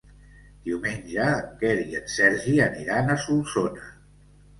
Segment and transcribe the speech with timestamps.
[0.67, 3.85] Diumenge en Quer i en Sergi aniran a Solsona.